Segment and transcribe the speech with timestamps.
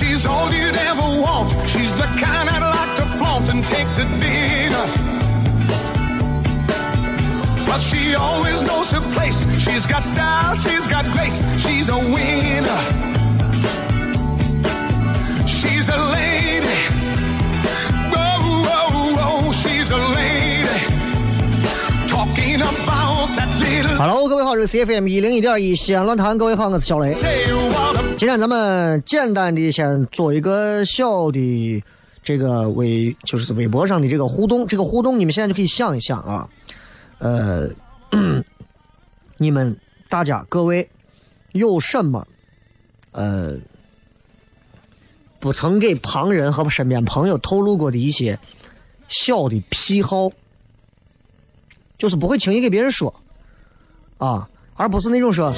[0.00, 1.52] she's all you'd ever want.
[1.68, 4.86] She's the kind I'd like to flaunt and take to dinner.
[7.66, 9.46] But she always knows her place.
[9.58, 11.46] She's got style, she's got grace.
[11.58, 12.82] She's a winner.
[15.46, 16.66] She's a lady.
[18.12, 20.80] Whoa, whoa, whoa, she's a lady.
[22.08, 23.96] Talking about that little.
[23.96, 27.14] Hello，各位好，这是 CFM 一零一点一西安论坛，各位好，我是小雷。
[28.21, 31.83] 今天咱们简单的先做一个小的
[32.21, 34.67] 这个微，就是微博上的这个互动。
[34.67, 36.47] 这个互动你们现在就可以想一想啊，
[37.17, 37.67] 呃，
[39.39, 39.75] 你们
[40.07, 40.87] 大家各位
[41.53, 42.27] 有什么
[43.09, 43.57] 呃
[45.39, 48.37] 不曾给旁人和身边朋友透露过的一些
[49.07, 50.29] 小的癖好，
[51.97, 53.11] 就是不会轻易给别人说
[54.19, 54.47] 啊。
[54.81, 55.53] 而不是那种说，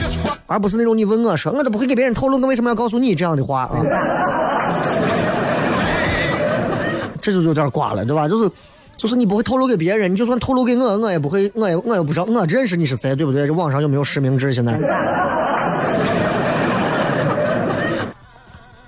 [0.48, 3.80] 而不是那种你问我说，我都不会给别人透露，我为什么要告诉你这样的话啊？
[7.22, 8.28] 这就有点瓜了，对吧？
[8.28, 8.52] 就是，
[8.98, 13.48] 就是你不会透露给别人，你就算透露给我，我也不会，我也我也不知道，我认识你是谁，对不对？
[13.48, 14.52] 这网上有没有实名制？
[14.52, 14.78] 现在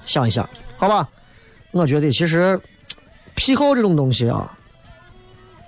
[0.06, 1.08] 想一想，好吧？
[1.72, 2.60] 我觉得其实
[3.36, 4.52] 癖好这种东西啊，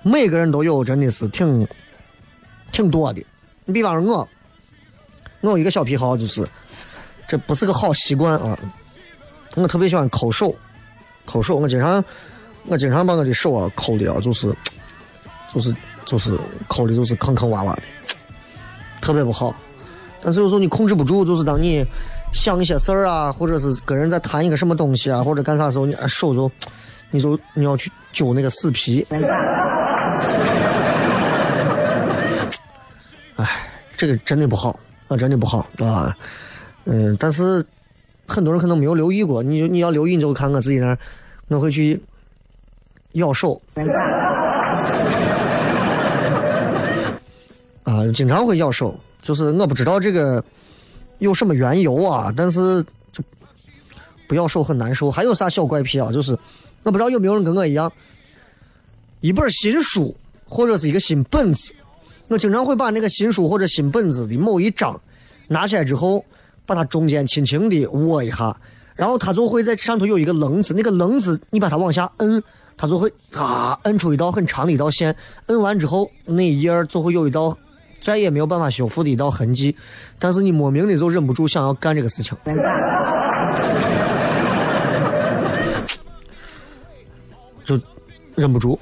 [0.02, 1.66] 每个人都有，真的是挺
[2.70, 3.24] 挺多的。
[3.64, 4.28] 你比方说我。
[5.40, 6.46] 我有一个小癖好，就是
[7.26, 8.58] 这不是个好习惯啊！
[9.54, 10.54] 我特别喜欢抠手，
[11.24, 12.04] 抠手，我经常
[12.66, 14.54] 我经常把我的手啊抠的啊，就是
[15.48, 16.38] 就是就是
[16.68, 17.82] 抠的，就是坑坑洼洼的，
[19.00, 19.54] 特别不好。
[20.20, 21.84] 但是有时候你控制不住，就是当你
[22.32, 26.50] 想一些事儿啊，或者是跟人在谈一个什么东西啊，或者干啥时候，你手就
[27.10, 29.06] 你就你要去揪那个死皮。
[33.36, 33.48] 哎，
[33.96, 34.78] 这个真的不好。
[35.08, 36.16] 啊，真的不好啊，
[36.84, 37.64] 嗯，但是
[38.26, 40.98] 很多人可能没有留意过，你你要留意，你就看我自己那儿，
[41.48, 42.00] 我会去
[43.12, 43.60] 咬手，
[47.84, 50.44] 啊，经常会咬手，就是我不知道这个
[51.18, 53.24] 有什么缘由啊，但是就
[54.28, 55.10] 不咬手很难受。
[55.10, 56.12] 还有啥小怪癖啊？
[56.12, 56.38] 就是
[56.82, 57.90] 我不知道有没有人跟我一样，
[59.22, 60.14] 一本新书
[60.46, 61.74] 或者是一个新本子。
[62.28, 65.00] 我经常会把那个新书或者新本子的某一章
[65.48, 66.24] 拿起来之后，
[66.66, 68.54] 把它中间轻轻的握一下，
[68.94, 72.42] 然后它就会在上头有一个棱子，那个棱子你把它往下摁，
[72.76, 77.56] 它就会啊摁出一道很长的一道线，摁完之后那一页就会有一道
[77.98, 79.74] 再也没有办法修复的一道痕迹，
[80.18, 82.36] 但是你莫名的就忍不住想要干这个事情，
[87.64, 87.80] 就
[88.34, 88.78] 忍不住。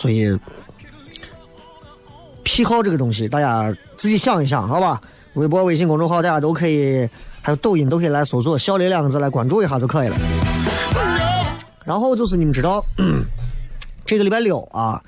[0.00, 0.34] 所以，
[2.42, 4.98] 癖好这个东西，大家自己想一想，好吧？
[5.34, 7.06] 微博、微信公众号，大家都可以，
[7.42, 10.16] 还有抖音都可以来搜索“小雷”两个字来关注一下就可以了。
[11.84, 12.82] 然后就是你们知道，
[14.06, 15.02] 这个礼拜六啊，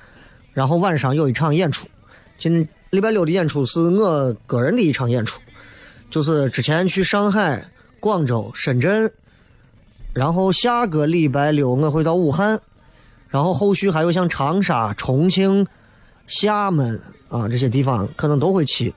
[0.53, 1.87] 然后晚上有一场演出。
[2.37, 5.41] 今礼拜六的演出是我个人的一场演出，
[6.11, 7.65] 就是之前去上海、
[7.99, 9.11] 广州、深圳，
[10.13, 12.61] 然后下个礼拜六我会到武汉。
[13.33, 15.65] 然后后续还有像长沙、重庆、
[16.27, 18.93] 厦门啊这些地方可能都会去，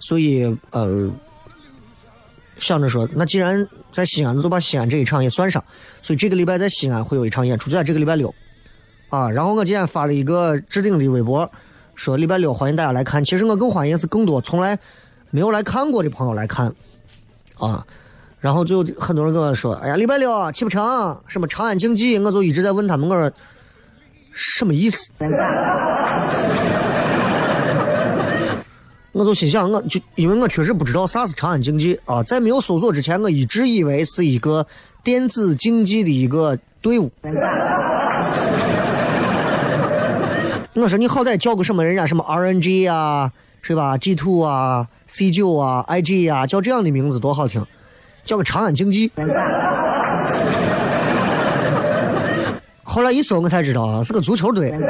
[0.00, 1.08] 所以呃，
[2.58, 5.62] 想着说，那既然在西安，就把西安这一场也算上。
[6.02, 8.34] 所以这个礼拜在西安会有一场演出，就在这个礼拜六
[9.08, 9.30] 啊。
[9.30, 11.48] 然后我今天发了一个置顶的微博，
[11.94, 13.24] 说礼拜六欢迎大家来看。
[13.24, 14.76] 其实我更欢迎是更多从来
[15.30, 16.74] 没有来看过的朋友来看
[17.56, 17.86] 啊。
[18.40, 21.22] 然后就很多人跟我说：“哎呀，礼拜六去不成？
[21.28, 23.32] 什么长安竞技？”我就一直在问他们，我说
[24.38, 25.10] 什么意思？
[29.12, 34.66] 我就心想，我就因为我确实不知道啥是长安竞技啊，在没有搜索之前，我一直以为是一个
[35.02, 37.10] 电子竞技的一个队伍。
[40.74, 43.32] 我说你好歹叫个什么人家什么 RNG 啊，
[43.62, 47.64] 是吧？G Two 啊，C 九啊，IG 啊，叫这样的名字多好听，
[48.26, 49.10] 叫个长安竞技。
[52.96, 54.70] 后来一搜，我才知道啊，是个足球队。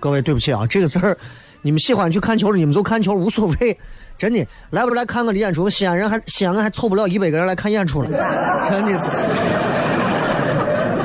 [0.00, 1.14] 各位，对不起啊，这个事儿，
[1.60, 3.78] 你们喜欢去看球的，你们就看球，无所谓。
[4.16, 5.68] 真的，来不来看我的演出？
[5.68, 8.08] 西安人还西安人还凑不了一百个人来看演出了，
[8.70, 9.04] 真的是。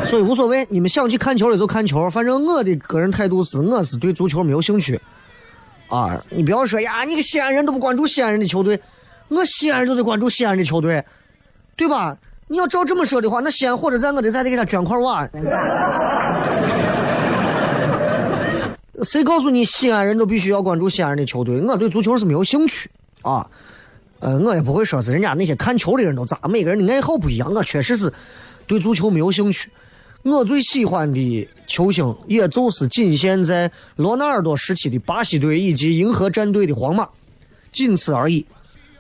[0.09, 2.09] 所以无所谓，你们想去看球的就看球。
[2.09, 4.97] 反正我的个人态度是，我是对足球没有兴趣。
[5.89, 8.79] 啊，你不要说呀，你个西安人都不关注西安人的球队，
[9.27, 11.03] 我西安人都得关注西安人的球队，
[11.75, 12.17] 对吧？
[12.53, 15.27] 你要照这么说的话，那西安火车站我得再得给他捐块瓦。
[19.03, 21.59] 谁告诉你西安人都必须要关注西安人的球队？
[21.61, 22.87] 我对足球是没有兴趣
[23.23, 23.49] 啊，
[24.19, 27.51] 呃，我也不会说是人家那些看球的人都咋，每个人的爱好不一样。
[27.51, 28.13] 我确实是
[28.67, 29.71] 对足球没有兴趣。
[30.21, 37.09] 我最喜欢的球星也就是仅限在罗纳尔多时期的巴西队以及银河战队的皇马，
[37.71, 38.45] 仅此而已。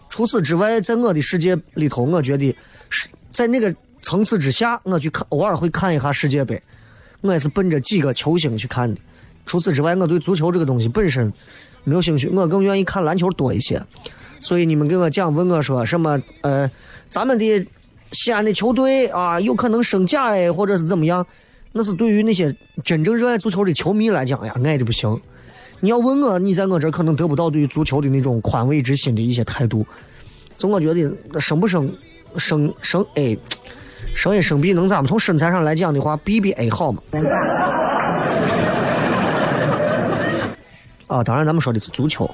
[0.09, 2.55] 除此之外，在我的世界里头，我觉得
[2.89, 6.61] 是在那个层次之下，我去看偶尔会看一下世界杯，
[7.21, 9.01] 我也是奔着几个球星去看的。
[9.45, 11.33] 除此之外，我对足球这个东西本身
[11.83, 13.83] 没有兴趣，我更愿意看篮球多一些。
[14.39, 16.21] 所以你们给我讲，问我说什么？
[16.41, 16.69] 呃，
[17.09, 17.67] 咱们的
[18.11, 21.25] 西安的球队啊，有可能升甲哎，或者是怎么样？
[21.71, 22.55] 那是对于那些
[22.85, 25.19] 真正热爱足球的球迷来讲呀，爱的不行。
[25.79, 29.85] 你要问我，你在我这可能得不到对于足球的那种宽慰之心的一些态度。
[30.55, 31.91] 就我觉得升不升，
[32.37, 33.37] 升升 A，
[34.15, 35.07] 升 A 升 B 能咋么？
[35.07, 37.01] 从身材上来讲的话，B 比 A 好嘛？
[41.07, 42.29] 啊，当然咱们说的是足球。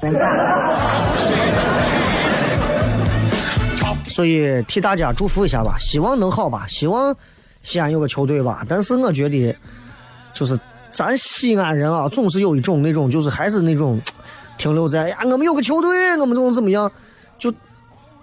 [4.07, 7.16] 所以替大家祝福一下吧，希望能好吧，希望
[7.62, 8.66] 西安有个球队吧。
[8.68, 9.56] 但是我觉得，
[10.34, 10.57] 就是
[10.92, 14.02] 咱西安人啊，总是有一种那种，就是还是那种
[14.57, 16.92] 停留在呀，我们有个球队，我们怎么怎么样，
[17.38, 17.54] 就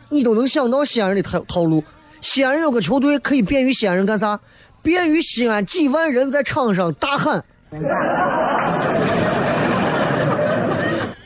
[0.09, 1.83] 你都能想到西安人的套套路。
[2.21, 4.39] 西安人有个球队，可以便于西安人干啥？
[4.83, 7.45] 便于西安几万人在场上大喊。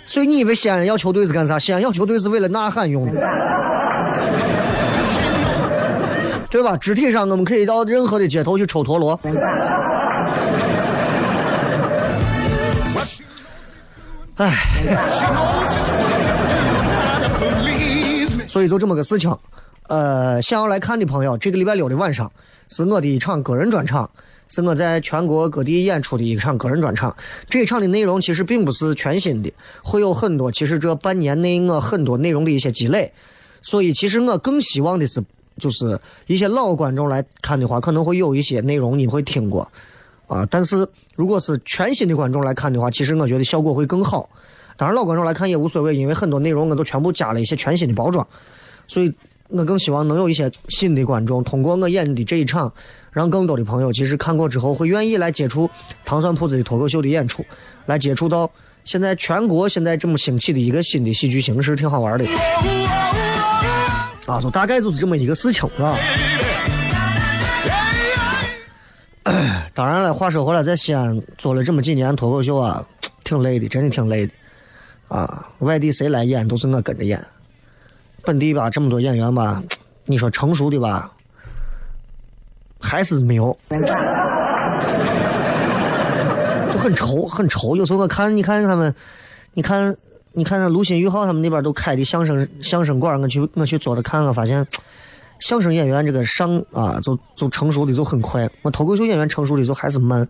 [0.07, 1.59] 所以你以为西安人要球队是干啥？
[1.59, 3.21] 西安要球队是为了呐喊用的。
[6.51, 6.77] 对吧？
[6.77, 9.19] 肢体上我们可以到任何的街头去抽陀螺。
[14.37, 14.57] 唉，
[18.61, 19.35] 所以就这么个事情。
[19.89, 22.31] 呃，想要来看的朋友，这个礼拜六的晚上
[22.69, 24.11] 是我的一场个人专场，
[24.49, 27.17] 是我在全国各地演出的一场个人专场。
[27.49, 29.51] 这一场的内容其实并不是全新的，
[29.83, 30.53] 会有很多。
[30.53, 33.11] 其实这半年内我很多内容的一些积累，
[33.63, 35.25] 所以其实我更希望的是。
[35.59, 39.71] 就是一些老观众来看的话，可能会有一些内容你会听过，
[40.27, 40.87] 啊，但是
[41.17, 44.29] 如果是全新的观众来看的话，其实我觉得效果会更好。
[44.81, 48.27] 当然老观众来看也无所谓，因为很多内容我都全部加了一些全新的包装，
[48.87, 49.13] 所以
[49.49, 52.73] 我更希望能有一些新的观众通过我演的这一场，
[53.13, 55.69] 让更多的朋友其实看过之后会愿意来接触
[56.07, 57.45] 糖蒜铺子的脱口秀的演出，
[57.85, 58.51] 来接触到
[58.83, 62.25] 现在全国现在这么兴起的一个新的喜剧形式，挺好玩的。
[64.25, 65.95] 啊，就大概就是这么一个事情，是吧？
[69.75, 72.83] 当然了，话说回来，在西安做了这么几年脱口秀啊，
[73.25, 74.33] 挺累的，真的挺累的。
[75.11, 77.23] 啊，外地谁来演都是我跟着演，
[78.23, 79.63] 本地吧这么多演员吧，
[80.07, 81.13] 你说成熟的吧，
[82.81, 83.55] 还是没有，
[86.73, 87.77] 就很愁，很愁。
[87.77, 88.95] 有时候我看，你看他们，
[89.53, 89.95] 你看。
[90.33, 94.65] 你看那卢鑫宇浩他们那边都开的相声相声馆，我去我去坐着看，我发现
[95.41, 100.29] 相声演员这个上啊，就就成熟的就很快，我脱口秀演员成熟的就还是慢。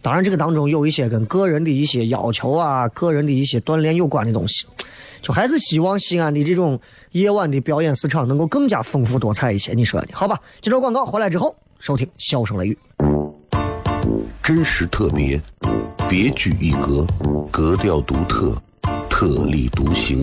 [0.00, 4.64] 当然，这个当中有一些跟个人的一些要求啊，个人的一些锻炼有关的东西，
[5.20, 6.80] 就还是希望西安的这种
[7.12, 9.74] 夜晚的表演市场能够更加丰富多彩一些。
[9.74, 10.38] 你说的好吧？
[10.60, 12.78] 接着广告回来之后，收听笑声雷雨。
[14.42, 15.38] 真实特别，
[16.08, 17.06] 别具一格，
[17.50, 18.56] 格调独特，
[19.10, 20.22] 特立独行，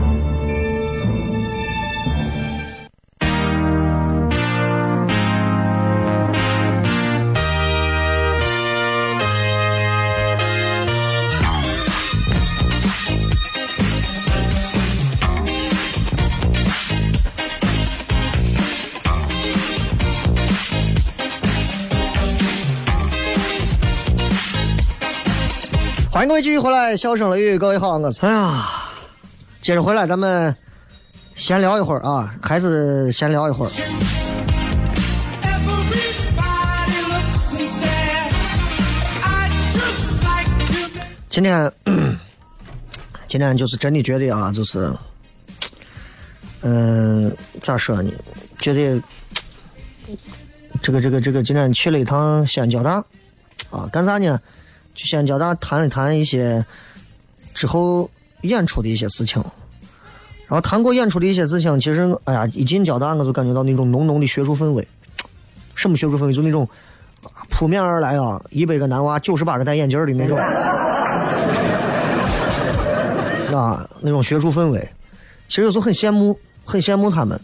[26.21, 28.63] 欢迎各位继续回来，笑声雷雨，各位好，我是哎呀，
[29.59, 30.55] 接着回来，咱们
[31.33, 33.69] 闲聊一会儿啊，还是闲聊一会儿。
[41.27, 41.71] 今天，
[43.27, 44.93] 今天就是真的觉得啊，就是，
[46.61, 48.11] 嗯、咋说呢？
[48.59, 49.01] 觉得
[50.83, 53.03] 这个这个这个，今天去了一趟西安交大，
[53.71, 54.39] 啊，干啥呢？
[55.01, 56.63] 去西安交大谈一谈一些
[57.55, 58.07] 之后
[58.41, 59.43] 演出的一些事情。
[60.47, 64.87] 然后谈过演出的一些事情，其实哎呀，一进交大我就感觉到那种浓浓的学术氛围。
[65.73, 66.33] 什么学术氛围？
[66.33, 66.69] 就那种
[67.49, 70.37] 扑面而来啊，一百个男娃，九十八个戴眼镜的那种。
[73.57, 74.87] 啊，那种学术氛围，
[75.47, 77.41] 其实有时候很羡慕，很羡慕他们。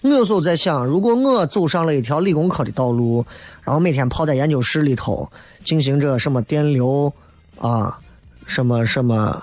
[0.00, 3.24] 我有时候在想，如果我走上了一条理工科的道路，
[3.62, 5.28] 然后每天泡在研究室里头，
[5.64, 7.12] 进行着什么电流
[7.60, 7.98] 啊，
[8.46, 9.42] 什么什么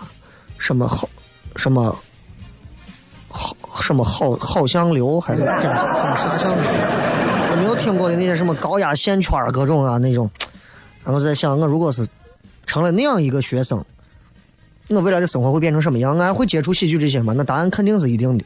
[0.58, 1.10] 什么好
[1.58, 1.96] 什么
[3.28, 6.72] 好什么好好像流，还是这样什么啥像流？
[7.52, 10.30] 我没有听过的那些什么高压线圈各种啊那种。
[11.04, 12.08] 然后在想，我如果是
[12.66, 13.84] 成了那样一个学生，
[14.88, 16.18] 我未来的生活会变成什么样？
[16.18, 17.34] 俺还会接触喜剧这些吗？
[17.36, 18.46] 那答案肯定是一定的。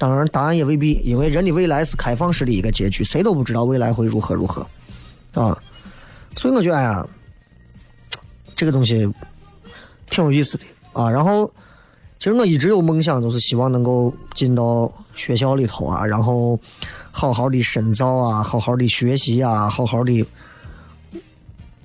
[0.00, 4.66] 当然，答案也未必，因为人的未来是开放式的一个结局，谁都不知道未来会如何如何，
[5.34, 5.54] 啊。
[6.36, 7.06] 所以我觉得，哎呀，
[8.56, 9.06] 这个东西
[10.08, 10.64] 挺有意思的
[10.94, 11.10] 啊。
[11.10, 11.52] 然后，
[12.18, 16.58] 其实我一直有梦想，就是希望能够进到学校里头啊，然后
[17.10, 20.24] 好好的深造啊，好好的学习啊，好好的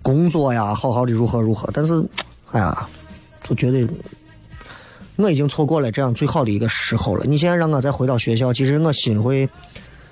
[0.01, 1.69] 工作呀，好好的如何如何。
[1.73, 2.01] 但是，
[2.51, 2.87] 哎呀，
[3.43, 3.85] 就觉得
[5.17, 7.25] 我已经错过了这样最好的一个时候了。
[7.25, 9.47] 你现在让我再回到学校，其实我心会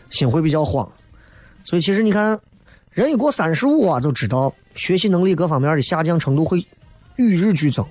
[0.10, 0.88] 心会比较慌。
[1.64, 2.40] 所以，其实你看，
[2.92, 6.66] 人一过三十五啊，就知道学习能力各方面的下降程度会
[7.16, 7.86] 与日俱增，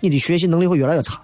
[0.00, 1.20] 你的学习能力会越来越差。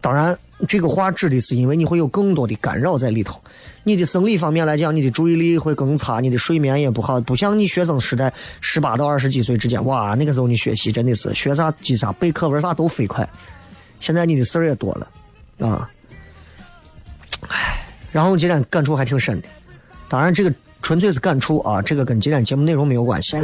[0.00, 3.38] 当然，这个话指的是因为你会有更多的干扰在里头。
[3.84, 13.28] 你的生理方面来讲，你的注意力会更差，你的睡眠也不好，不像你学生时代十八到二十几岁之间，哇，那个时候你学习真的是学啥记啥，背课文啥都飞快。
[14.00, 15.06] 现在你的事儿也多了，
[15.68, 15.88] 啊，
[17.48, 19.48] 唉，然后今天感触还挺深的。
[20.08, 20.52] 当然，这个
[20.82, 23.36] 纯粹是感触啊，这个跟今天节目内容没有关系。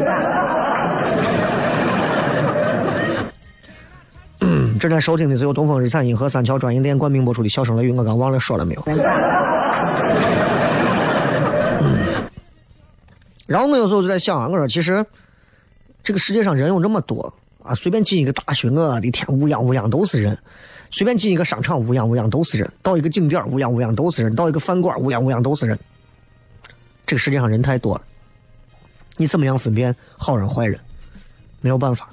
[4.40, 8.82] 嗯，正在收听的是由东风日产银河三桥专营店冠名播出的《笑声雷雨》，我刚忘了说了没有？
[11.80, 12.24] 嗯，
[13.46, 15.04] 然后我有时候就在想啊，我说其实
[16.02, 17.32] 这个世界上人有这么多
[17.66, 20.34] 啊，随便进一个大学，我的天，乌泱乌泱都是人；
[20.90, 25.78] 随便进一个商场，乌泱乌泱都是人；到一个景点，乌泱乌泱都是人；到一个饭馆，乌泱乌泱都是人。
[27.06, 28.02] 这个世界上人太多了，
[29.16, 30.78] 你怎么样分辨好人坏人？
[31.60, 32.08] 没有办法，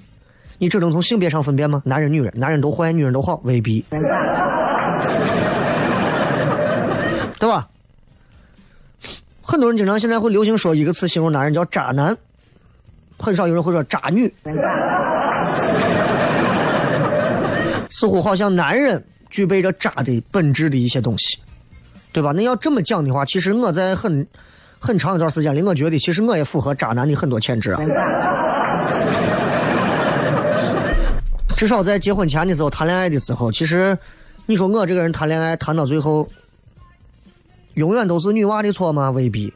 [0.58, 1.82] 你只能从性别上分辨吗？
[1.86, 3.86] 男人、女人，男人都坏，女人都好，未必，
[7.40, 7.70] 对吧？
[9.42, 12.18] 很多人经常现在会流行说一个词形容男人叫渣男，
[13.20, 14.34] 很少有人会说渣女。
[17.90, 21.38] 似乎好像男人具备着渣的本质的一些东西，
[22.12, 22.32] 对吧？
[22.36, 24.26] 那要这么讲的话，其实我在很
[24.80, 27.82] 很长一段时间里，我觉得其实我也符合渣男的很多潜质啊。
[31.56, 33.98] 至少在结婚前的时候谈恋爱的时候，其实
[34.48, 36.28] 你说我这个人谈恋爱谈到最后，
[37.76, 39.10] 永远都是女娃的错吗？
[39.12, 39.54] 未必，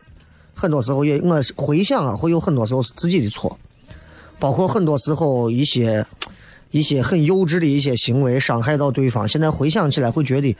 [0.53, 3.57] 很多时候也我回想啊，会有很多时候是自己的错，
[4.39, 6.05] 包括很多时候一些
[6.71, 9.27] 一些很幼稚的一些行为伤害到对方。
[9.27, 10.55] 现在回想起来会觉得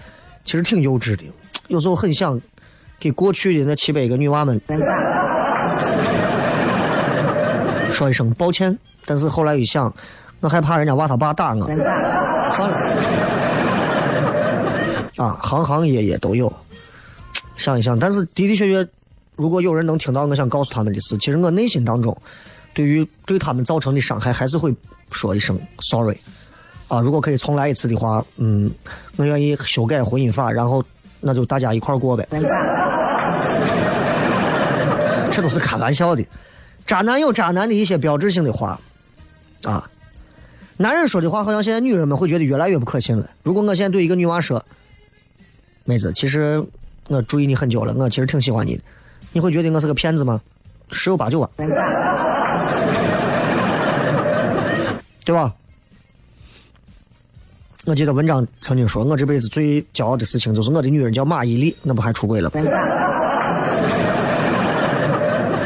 [0.46, 1.24] 其实挺幼稚的，
[1.68, 2.40] 有时候很想
[3.00, 4.60] 给过去的那七百个女娃们
[7.92, 9.94] 说一声抱歉，但是后来一想。
[10.40, 11.80] 我害怕人家娃他爸打我，算
[12.70, 12.78] 了，
[15.16, 16.54] 啊，行行业业都有，
[17.56, 18.88] 想一想，但是的的确确，
[19.36, 22.16] 如果有人能听到我想告诉他们的事，其实我内心当中，
[22.78, 24.72] 对于对他们造成的伤害，还是会
[25.10, 26.16] 说一声 sorry，
[26.88, 28.70] 啊，如果可以重来一次的话，嗯，
[29.16, 30.84] 我愿意修改婚姻法，然后
[31.20, 32.28] 那就大家一块过呗，
[35.32, 36.24] 这都是开玩笑的，
[36.86, 38.80] 渣男有渣男的一些标志性的话，
[39.64, 39.90] 啊。
[40.80, 43.28] 男人说的话，好像现在女人们会觉得越来越不可信了。
[43.42, 44.64] 如果我现在对一个女娃说
[45.84, 46.64] ：“妹子，其实
[47.08, 48.84] 我注意你很久了，我其实挺喜欢你的。”
[49.34, 50.40] 你会觉得我是个骗子吗？
[50.92, 51.50] 十有八九啊，
[55.28, 55.54] 对吧？
[57.84, 62.50] 我记得文章曾经说，我这辈子最骄傲的事情就是我的女人叫马伊琍，那不还出轨了？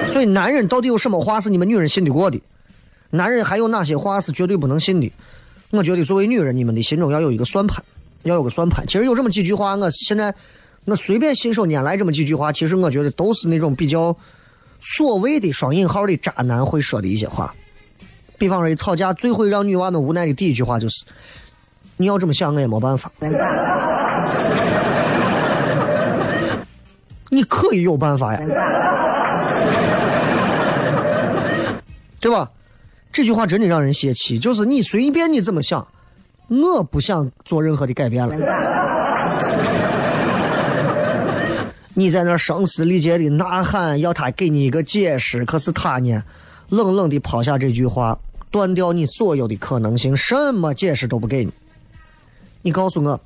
[0.07, 2.41] 所以，男人到底有什么话是你们女人信得过的？
[3.11, 5.11] 男人还有哪些话是绝对不能信的？
[5.69, 7.83] 我觉得作为女人，你们的心中要有一个算盘，
[8.23, 8.83] 要有个算盘。
[8.87, 10.33] 其实有这么几句话，我现在
[10.85, 14.17] 我随便信手拈来这么几句话，其实我觉得都是那种比较
[14.79, 17.53] 所谓的双引号的渣男会说的一些话。
[18.41, 21.05] 比方说，一吵架最会让女娃们无奈的第一句话就是
[21.95, 23.11] ：“你要这么想，我也没办法。
[27.29, 28.39] ”你可以有办法呀，
[32.19, 32.49] 对吧？
[33.11, 35.87] 这句话真的让人泄气，就是你随便你怎么想，
[36.47, 38.33] 我不想做任何的改变了。
[41.93, 46.23] 你在那声嘶力竭的呐喊，要他给你一个解释，可是他呢，
[46.69, 48.17] 冷冷的抛下这句话，
[48.51, 51.51] 断掉你所有的可能性，什么解释都不给你。
[52.61, 53.19] 你告诉我，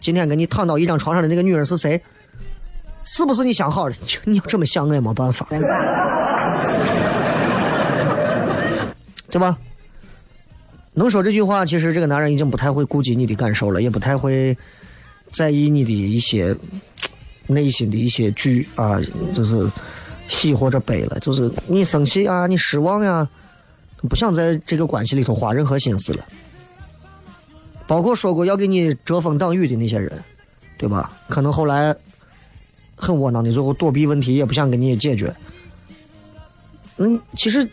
[0.00, 1.98] 今天跟你躺到一张床上的那个女人是谁？
[3.04, 3.94] 是不是你想好的？
[4.24, 5.46] 你要这么想，我也没办法。
[9.30, 9.56] 对吧？
[10.94, 14.56] 能说这句话，其实这个男人已经不太会顾及你的感受了，也不太会
[15.30, 16.56] 在意你的一些
[17.46, 18.98] 内心的一些惧啊，
[19.34, 19.70] 就是
[20.26, 21.20] 喜或者悲了。
[21.20, 23.28] 就是你生气啊，你失望呀，
[24.06, 26.24] 不想在这个关系里头花任何心思了。
[27.86, 30.22] 包括说过要给你遮风挡雨的那些人，
[30.78, 31.12] 对吧？
[31.28, 31.94] 可能后来
[32.94, 35.34] 很窝囊的，最后躲避问题，也不想跟你解决。
[36.96, 37.68] 嗯，其实。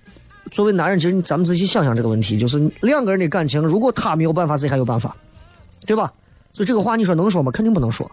[0.51, 5.15] 作为男人，其实咱们仔细想想这个问题，就是两个人的感情，如果他没有办法，谁还有办法，
[5.87, 6.13] 对吧？
[6.53, 7.51] 所以这个话你说能说吗？
[7.51, 8.11] 肯定不能说。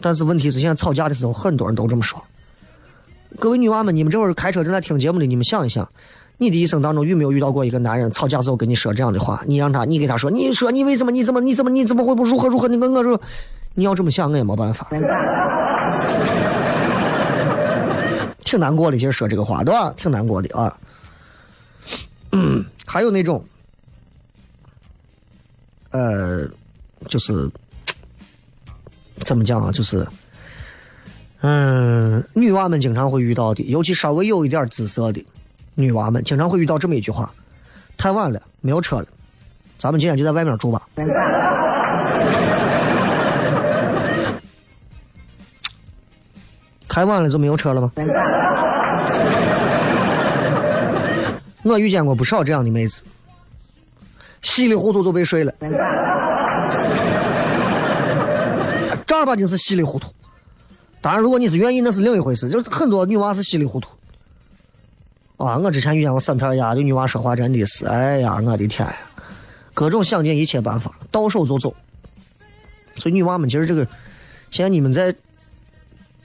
[0.00, 2.22] 但是问题是，现在吵架的时候，很多人都这么说。
[3.40, 5.90] 各位女娃们，你们这会儿开车正在听节目的，你们想一想，
[6.40, 9.42] 你的一生当中有没有遇到过一个男人吵架时候跟你说这样的话？
[9.46, 11.10] 你让他，你给他说，你说你为什么？
[11.10, 11.40] 你怎么？
[11.40, 11.70] 你怎么？
[11.70, 12.68] 你怎么会不如何如何？
[12.68, 13.20] 你跟我说，
[13.74, 14.88] 你要这么想，我也没办法。
[18.44, 19.92] 挺难过的，其实说这个话，对吧？
[19.96, 20.74] 挺难过的啊。
[22.32, 23.44] 嗯，还有那种，
[25.90, 26.48] 呃，
[27.08, 27.50] 就是
[29.24, 29.72] 怎么讲啊？
[29.72, 30.06] 就是，
[31.40, 35.22] 嗯，女娃们经常会遇到的，尤其稍微有一点姿色的
[35.78, 37.32] 女娃们，经常会遇到这么一句话：
[37.96, 39.06] 太晚了，没有车了，
[39.78, 40.82] 咱们今天就在外面住吧。
[46.88, 47.92] 太晚了就没有车了吗？
[51.62, 53.04] 我遇见过不少这样的妹子，
[54.42, 55.52] 稀里糊涂就被睡了，
[59.06, 60.08] 正儿八经是稀里糊涂。
[61.00, 62.48] 当然，如果你是愿意，那是另一回事。
[62.48, 63.90] 就很多女娃是稀里糊涂。
[65.38, 68.94] 啊，我之前遇见过三片丫，对女娃说话真的是，哎呀，我的天呀，
[69.72, 71.74] 各种想尽一切办法，到手就走。
[72.96, 73.86] 所以女娃们，其实这个，
[74.50, 75.14] 现在你们在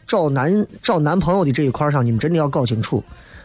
[0.05, 3.03] 找男找男朋友的这一块上，你们真的要搞清楚，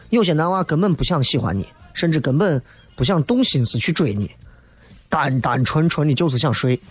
[0.09, 1.65] 有些男娃根本不想喜欢你。
[1.91, 2.61] 甚至根本
[2.95, 4.31] 不想动心思去追你，
[5.09, 6.79] 单单纯纯的就是想睡，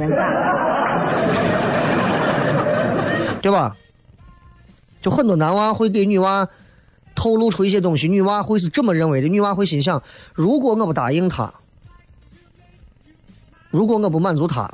[3.41, 3.75] 对吧？
[5.01, 6.47] 就很多男娃会给女娃
[7.19, 10.01] 透露出一些东西，女娃会是这么认为的，女娃会心想：
[10.35, 11.53] 如果我不答应他，
[13.73, 14.71] 如果我不满足他，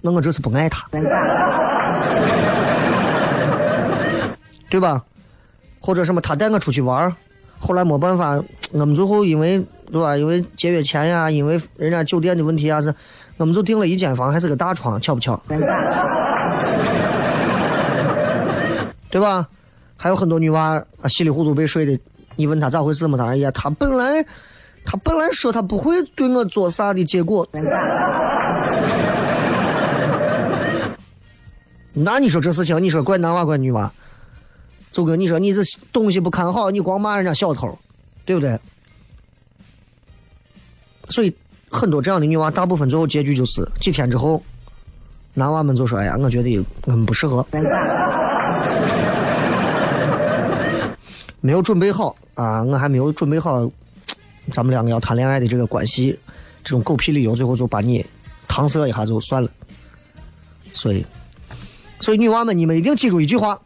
[0.00, 0.86] 那我这是不爱他，
[4.70, 5.02] 对吧？
[5.80, 7.12] 或者什么他带我出去玩儿
[7.58, 9.58] 后来没办法，我们最后因为
[9.90, 10.16] 对吧？
[10.16, 12.94] 因为节约钱呀，因为人家酒店的问题啊，是
[13.36, 15.42] 我们就订了一间房，还是个大床，巧不巧？
[19.10, 19.48] 对吧？
[20.02, 21.96] 还有很多女娃啊，稀里糊涂被睡的，
[22.34, 23.16] 你问她咋回事嘛？
[23.16, 24.20] 她哎呀，她本来
[24.84, 27.46] 她本来说她不会对我做啥的，结果，
[31.94, 33.92] 那你说这事情，你说怪男娃怪女娃？
[34.90, 35.62] 就跟你说，你这
[35.92, 37.78] 东西不看好，你光骂人家小偷，
[38.24, 38.58] 对不对？
[41.10, 41.32] 所以
[41.70, 44.42] 很多这样的女娃，大部分最后结局就是几天之后，
[45.34, 47.46] 男娃们就说：“哎呀，我觉得我们不适合，
[51.42, 53.70] 没有准备好啊，我还没有准备好，
[54.52, 56.18] 咱们两个要谈恋爱的这个关系，
[56.62, 58.06] 这种狗屁理由，最后就把你
[58.48, 59.50] 搪塞一下就算了。
[60.72, 61.04] 所以，
[62.00, 63.60] 所以女娃们，你们一定记住一句话。”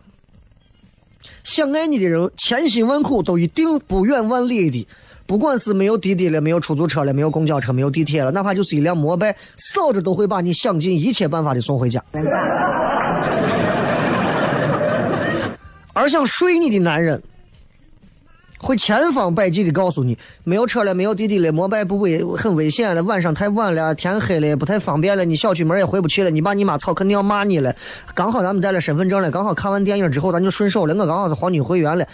[1.44, 4.88] 想爱你的人，千辛万苦都一定不远万里的，
[5.26, 12.02] 不管是没有滴滴了，没有出租车了，没有公交车，没有地铁了，哪怕就是一辆摩拜，嫂子都会把你想尽一切办法的送回家。
[15.92, 17.22] 而想睡你的男人。
[18.66, 27.72] 会千方百计的告诉你，没有车了，没有滴滴了，摩拜不危很危险了，晚上太晚了，天黑了，不太方便了，你小区门也回不去了，你爸你妈操肯定要骂你了。
[28.12, 32.04] 刚好咱们带了身份证了，刚好看完电影之后咱就顺手了，我刚好是黄金会员了，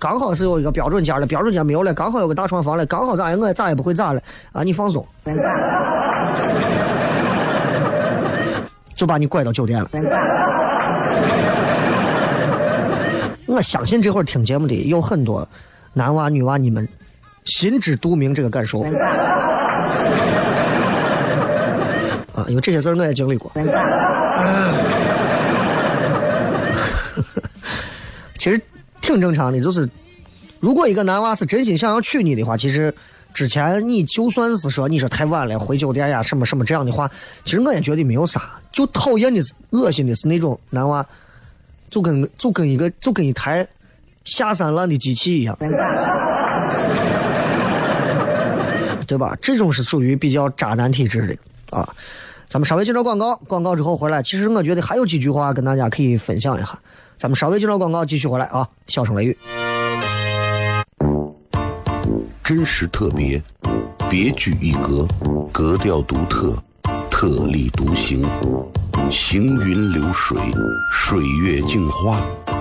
[0.00, 4.20] 刚好是有一个标准间了，标准间没有了，刚好有个大床房了，刚好咋样我也咋也不会咋了
[4.50, 5.06] 啊，你放松，
[8.96, 9.88] 就把你拐到酒店了。
[13.46, 15.48] 我相信这会儿听节目的有很多。
[15.92, 16.88] 男娃女娃，你们
[17.44, 18.82] 心知肚明这个感受
[22.34, 22.46] 啊！
[22.48, 23.50] 因为这些事儿我也经历过。
[28.38, 28.60] 其实
[29.00, 29.88] 挺正常的，就是
[30.60, 32.94] 如果一个男娃是真心想要娶你的话，其实
[33.34, 37.10] 之前你就算是说你说太晚了回酒店呀什么什么这样的话，
[37.44, 38.52] 其实我也觉得没有啥。
[38.72, 41.04] 就讨厌的是、恶心的是那种男娃，
[41.90, 43.66] 就跟就跟一个就跟一台。
[44.24, 45.56] 下三滥的机器一样，
[49.06, 49.36] 对吧？
[49.40, 51.36] 这种是属于比较渣男体质的
[51.76, 51.88] 啊。
[52.48, 56.78] 咱们稍微进到广告，广告之后回来，其实我觉得还有几句话跟大家可以分享一下。
[57.16, 58.68] 咱们稍微进到广告，继续回来啊。
[58.86, 59.38] 笑声雷雨，
[62.42, 63.40] 真实特别，
[64.08, 65.06] 别具一格，
[65.52, 66.56] 格调独特，
[67.08, 68.28] 特立独行，
[69.10, 70.36] 行云流水，
[70.92, 72.20] 水月镜花。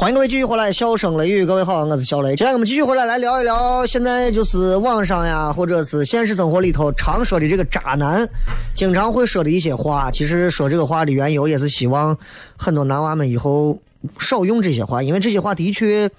[0.00, 2.34] 欢迎各位继续回来，笑声雷雨，各位好，我是小雷。
[2.34, 8.26] 今天我们继续回来来聊一聊，现在就是网上呀，或者是现实生活里头常说的这个渣男，
[8.74, 10.10] 经常会说的一些话。
[10.10, 12.16] 其实说这个话的缘由，也是希望
[12.56, 13.78] 很多男娃们以后
[14.18, 16.10] 少用这些话，因为这些话的确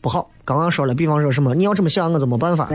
[0.00, 0.30] 不好。
[0.44, 2.68] 刚刚说了，比方说什么，你要这么想，我就没办法。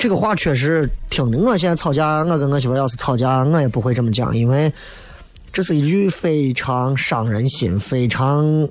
[0.00, 1.38] 这个话确实听的。
[1.38, 4.72] 我现在吵架，我跟我媳妇要是吵架，我也不会这么讲，因为
[5.54, 8.68] 这是一句非常伤人心，非常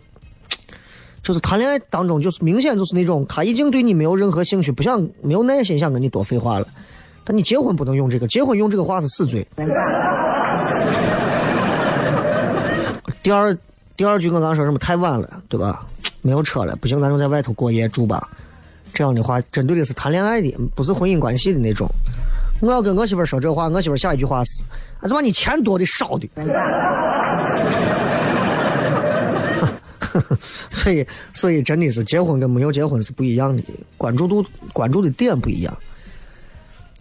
[1.24, 6.68] 就是谈恋爱当中，就是明显就是那种他已经对你没有任何兴趣，不想没有耐心想跟你多废话了。
[7.24, 9.48] 但你结婚不能用这个，结婚用这个话是死罪。
[13.24, 13.58] 第二
[13.96, 15.88] 第二句我刚说什么太晚了，对吧？
[16.22, 18.28] 没有车了，不行，咱就在外头过夜住吧。
[18.94, 21.90] 这样的话，针对的是谈恋爱的，不是婚姻关系的那种。
[22.64, 24.64] 我要跟我媳妇说这话，我媳妇下一句话是
[25.02, 26.30] ：“啊，怎么你钱多的少的？”
[30.70, 33.64] 所以，所以真的是结婚跟没有结婚是不一样的，
[33.98, 35.78] 关注度、关注的点不一样。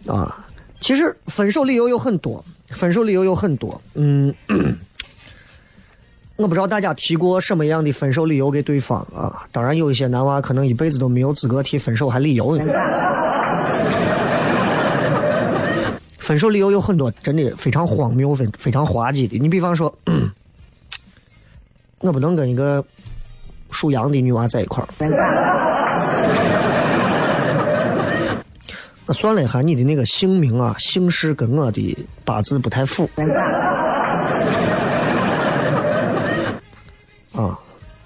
[0.05, 0.45] 啊，
[0.81, 3.79] 其实分手理由有很多，分手理由有很多。
[3.93, 4.33] 嗯，
[6.35, 9.47] 我不知道大家提过什么样的分手理由给对方啊。
[9.49, 12.65] 当然，有一些男娃可能一辈子都没有资格提分手还理由呢。
[16.23, 19.37] 分手理由有很多，真的非常荒谬、非非常滑稽的。
[19.37, 19.93] 你比方说，
[21.99, 22.81] 我不能跟一个
[23.71, 24.87] 属羊的女娃在一块儿。
[29.05, 33.09] 那算了一下，你的那个姓名啊、姓氏跟我的八字不太符。
[37.35, 37.59] 啊，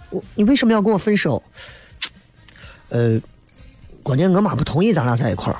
[0.09, 1.43] 我你为什么要跟我分手？
[2.89, 3.21] 呃，
[4.01, 5.59] 关键我妈不同意咱俩在一块儿。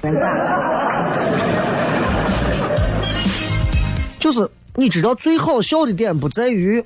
[4.17, 6.83] 就是你知道最好笑的点不在于，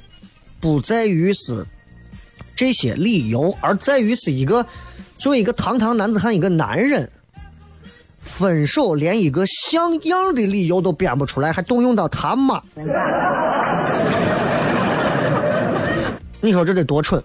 [0.60, 1.66] 不在于是
[2.56, 4.66] 这些理由，而在于是一个
[5.18, 7.10] 作为一个堂堂男子汉，一个男人。
[8.20, 12.62] 分手连一个像样的理由都编不出来，还动用到他妈？
[16.40, 17.20] 你说这得多蠢？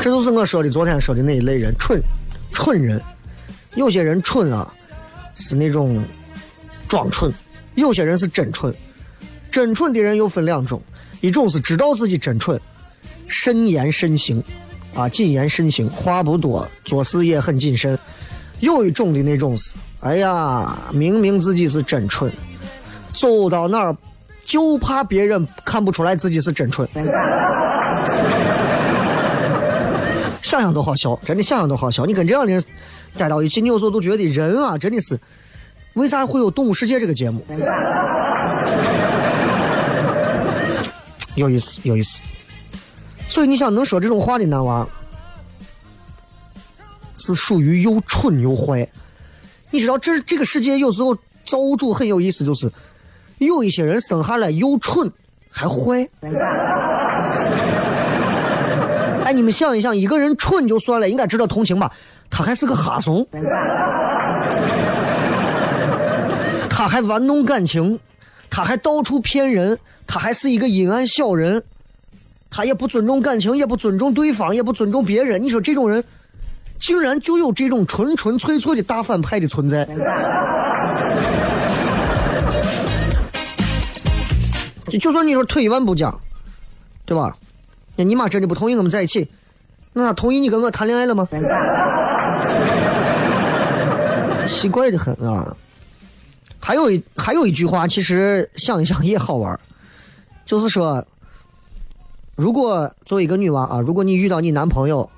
[0.00, 2.00] 这就是我说的昨天说的那一类人，蠢，
[2.54, 2.98] 蠢人。
[3.74, 4.72] 有些人蠢啊，
[5.34, 6.02] 是那种
[6.90, 7.30] 装蠢；
[7.76, 8.74] 有些人是真蠢。
[9.50, 10.82] 真蠢的人又分两种，
[11.20, 12.60] 一种是知道自己真蠢，
[13.26, 14.42] 慎言慎行。
[14.92, 17.96] 啊，谨言慎行，话不多，做事也很谨慎。
[18.58, 22.30] 有一种的那种是，哎呀，明明自己是真蠢，
[23.14, 23.96] 走到哪儿
[24.44, 26.88] 就怕别人看不出来自己是真蠢。
[30.42, 32.04] 想想都好笑，真的想想都好笑。
[32.04, 32.60] 你跟这样的人
[33.16, 35.16] 待到一起，你有时候都觉得人啊，真的是，
[35.94, 37.44] 为啥会有《动物世界》这个节目？
[41.34, 42.20] 有意思，有意思。
[43.26, 44.86] 所以你想能说这种话的男娃，
[47.16, 48.88] 是属于又蠢又坏。
[49.70, 52.72] 你知道这这个世界有时候造物主很有意思，就是
[53.38, 55.10] 有一些人生下来又蠢
[55.48, 56.08] 还坏。
[59.24, 61.92] 哎，你们想一想，一个人蠢就算了，应该值得同情吧？
[62.28, 63.26] 他还是个哈怂，
[66.80, 68.00] 他还玩弄感情，
[68.48, 71.62] 他还到处骗人，他还是一个阴暗小人。
[72.50, 75.42] 他也不尊重感情，也不尊重对方，也不尊重别人。
[75.42, 76.02] 你说这种人，
[76.78, 79.86] 竟然就有这种纯纯粹粹的大反派的存在？
[84.98, 86.18] 就算你说退一万步讲，
[87.04, 87.36] 对吧？
[87.94, 89.28] 那你妈真的不同意我们在一起，
[89.92, 91.28] 那他同意你跟我谈恋爱了吗？
[94.46, 95.54] 奇怪的很啊！
[96.70, 99.58] 还有一还有一句话，其实想一想也好玩，
[100.44, 101.04] 就是说。
[102.36, 105.10] 如果作为一个女娃啊，如果你遇到你男朋友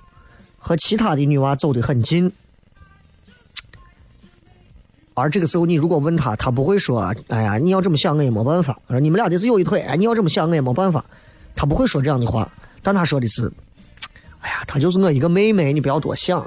[0.58, 2.32] 和其他的女娃走得很近，
[5.12, 11.04] 而这个时候你如果问他，他不会说：“哎呀，你要这么想我也没办法。”你们俩的是有一腿，哎，你要这么想我也没办法。
[11.54, 12.50] 他不会说这样的话，
[12.82, 13.52] 但他说的是
[14.40, 16.44] ：“哎呀，她就是我一个妹妹，你不要多想。”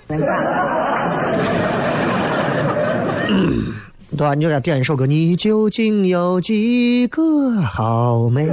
[4.15, 4.33] 对吧？
[4.33, 8.47] 你就给他点一首歌：“你究竟有几个好妹？”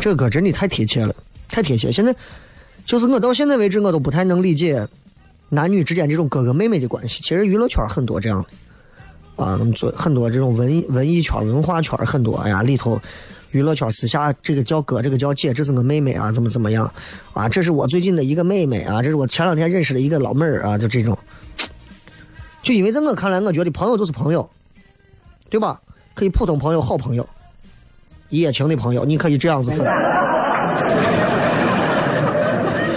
[0.00, 0.50] 这个歌真的。
[0.50, 1.14] 太贴切了，
[1.48, 1.92] 太贴切。
[1.92, 2.14] 现在
[2.84, 4.86] 就是我到现在为止，我都不太能理解
[5.48, 6.88] 男女之间这种哥哥妹妹的。
[6.88, 7.22] 关系。
[7.22, 8.48] 其实娱乐圈很多这样的。
[9.42, 12.36] 啊，做很多这种文艺文艺圈、文化圈很多。
[12.36, 13.00] 哎呀，里头
[13.52, 16.92] 娱乐圈私下这个叫哥，这个叫姐，这是我妹妹啊，怎么怎么样
[17.32, 17.48] 啊？
[17.48, 18.24] 这是我最近的。
[18.24, 20.00] 一个妹妹啊，这是我前两天认识的。
[20.00, 21.16] 一个老妹儿啊，就这种。
[22.62, 24.48] 就因为在我看来，我觉得朋友就是朋友，
[25.50, 25.80] 对吧？
[26.14, 27.28] 可以普通朋友、好朋友。
[28.28, 29.84] 一夜情的朋友，你可以这样子分。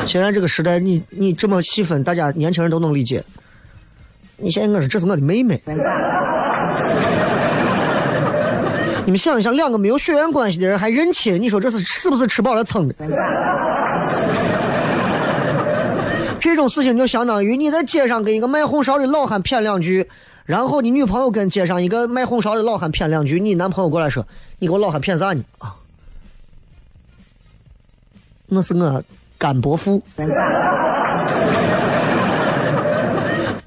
[0.08, 3.24] 现在这个时代，你你这么细分，大家年轻人都能理解。
[4.38, 5.60] 你现在我说这是我的妹妹。
[9.06, 12.96] 你们想一想，两个没有血缘关系的人还认亲，你说这是是不是吃饱了撑的？
[16.56, 20.10] 这种事情就相当于你在街上跟一个卖红烧的老汉谝两句，
[20.46, 24.26] 然后你女朋友跟街上一个卖红烧的老汉谝两句，你男朋友过来说
[24.58, 25.76] ：“你给我老汉谝啥呢？”啊，
[28.46, 29.04] 那是我
[29.38, 30.02] 干伯父，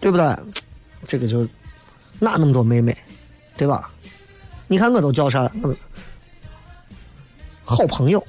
[0.01, 0.35] 对不对？
[1.07, 1.47] 这个就
[2.19, 2.97] 哪那么多妹妹，
[3.55, 3.91] 对吧？
[4.67, 5.47] 你看我都叫啥？
[7.67, 8.27] 好朋友。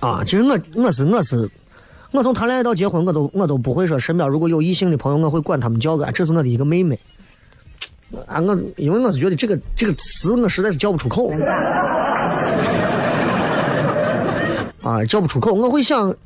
[0.00, 1.50] 啊，其实我我是我是，
[2.10, 6.98] 我从谈恋爱到结婚，我都我都不会说身边如果有异性的朋友，我会管他们叫个，这是我的一个妹妹。
[8.26, 11.30] 啊，我因为我是觉得这个这个词我实在是叫不出口。
[14.82, 16.16] 啊，叫不出口，我会想，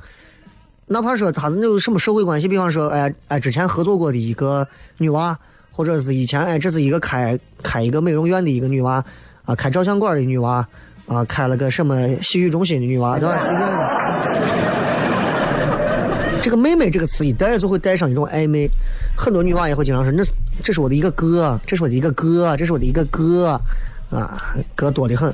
[0.87, 5.37] 哪怕说他是那种什么社会关系，比方说，哎哎，之前合作过的一个女娃，
[5.72, 9.04] 或者是以前哎，这是一个开开一个美容院的一个女娃，
[9.44, 10.64] 啊，开照相馆的女娃。
[11.07, 13.38] 啊，开了个什么洗浴中心的女娃，对吧？
[16.43, 18.69] 这个“妹妹”这个词一带就会带上一种暧昧，
[19.17, 20.23] 很多女娃也会经常说：“那
[20.62, 23.59] 这是我的一个哥，这是我的一个哥，这是我的一个哥，
[24.11, 24.37] 啊，
[24.75, 25.33] 哥多的很。”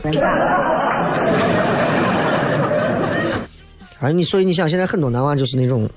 [3.98, 5.90] 啊，你所以你想，现在很多男娃就是那种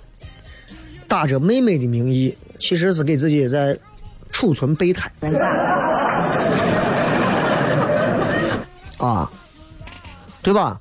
[1.08, 3.78] 打着妹妹的名义，其实是给自己在
[4.32, 5.12] 储存备胎。
[10.44, 10.80] 对吧？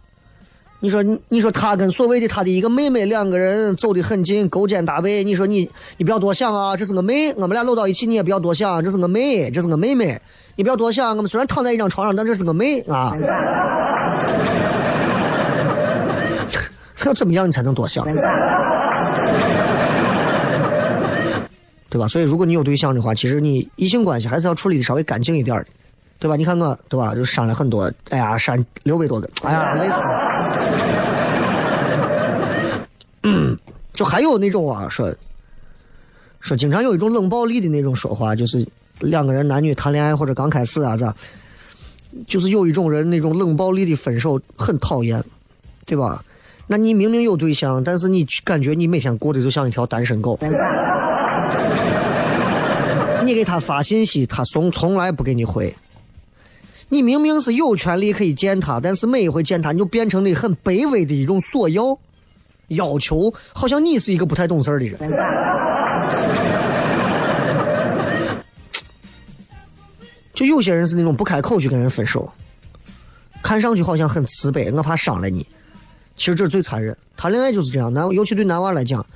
[0.84, 5.22] 你说你你说他跟所谓的他的一个妹妹两个人走得很近，勾肩搭背。
[5.22, 10.20] 你说你你不要多想啊，这是个妹，我们俩搂到一起，你也不要多想，这是个妹，这是个妹妹。
[10.56, 13.16] 你不要多想，我们虽然躺在一张床上，但这是个妹啊。
[17.06, 18.04] 要怎么样你才能多想？
[21.88, 22.08] 对吧？
[22.08, 25.66] 所以如果你有对象的话，其实你异性关系还是要处理的稍微干净一点的。
[26.22, 26.36] 对吧？
[26.36, 27.16] 你看我，对吧？
[27.16, 30.52] 就删了很多，哎呀，删六百多个，哎呀，累死了。
[33.92, 35.12] 就还有那种啊，说
[36.38, 38.64] 说经常有一种冷暴力的那种说话，就是
[39.00, 41.12] 两个人男女谈恋爱或者刚开始啊，咋？
[42.28, 45.20] 就是有一种人那种冷暴力的分手很讨厌，
[45.84, 46.24] 对吧？
[46.68, 50.38] 那你明明有对象，但是你感觉你每天过得就像一条单身狗。
[53.24, 55.74] 你给他发信息，他从从来不给你回。
[56.92, 61.98] 你明明是有权利可以见他，但是每一回见他，你就变成了很卑微的一种索要、
[62.68, 65.00] 要求，好像你是一个不太懂事儿的人。
[70.34, 72.30] 就有些人是那种不开口去跟人分手，
[73.42, 75.46] 看上去好像很慈悲，我怕伤了你，
[76.18, 76.94] 其实这是最残忍。
[77.16, 79.06] 谈恋爱就是这样，男尤其对男娃来讲，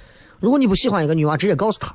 [0.41, 1.95] 如果你不喜欢一个女娃，直接告诉她，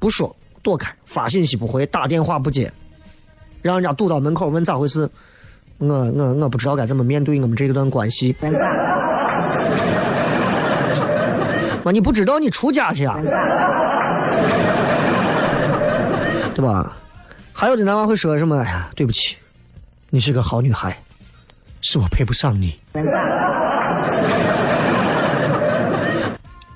[0.00, 2.72] 不说，躲开，发信息不回，打电话不接。
[3.66, 5.08] 让人家堵到门口问咋回事，
[5.78, 8.34] 我我我不知道该怎么面对我们这一段关系。
[11.82, 13.18] 那你不知道你出家去啊？
[16.54, 16.96] 对吧？
[17.52, 18.58] 还有的男娃会说什么？
[18.58, 19.36] 哎呀，对不起，
[20.10, 20.96] 你是个好女孩，
[21.80, 22.76] 是我配不上你。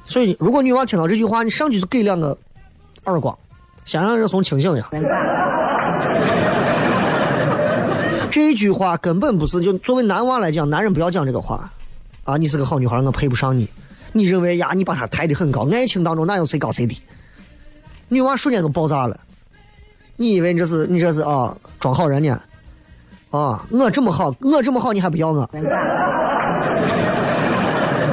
[0.05, 2.37] 所以，如果女娃听到这句话，你上去就给两个
[3.05, 3.37] 耳光，
[3.85, 4.88] 先让人怂清醒一下。
[8.30, 11.70] 这句话根本不是，就作为男娃来讲，男人不要讲这个话，
[12.24, 13.68] 啊，你是个好女孩，我配不上你。
[14.12, 17.00] 你认为呀，你把她抬得很高，爱情当中哪有谁高谁低？
[18.08, 19.18] 女娃瞬间都爆炸了。
[20.16, 22.40] 你以为你这是你这是啊装好人呢？
[23.30, 25.48] 啊，我这么好，我这么好，你还不要我？